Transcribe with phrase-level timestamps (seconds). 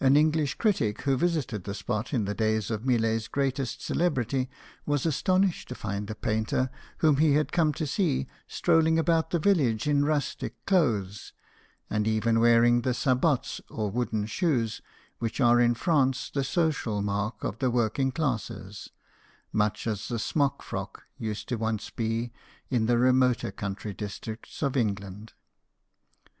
[0.00, 4.50] An English critic, who visited the spot in the days of Millet's greatest celebrity,
[4.84, 9.38] was astonished to find the painter, whom he had come to see, strolling aboat the
[9.38, 11.32] village in rustic clothes,
[11.88, 14.82] and even wearing the sabots or wooden shoes
[15.20, 18.90] which are in France the social mark of the w r orking classes,
[19.52, 22.80] much as the smock frock used once to 130 BIOGRAPHIES OF WORKING MEN.
[22.80, 25.32] be in the remoter country districts of England.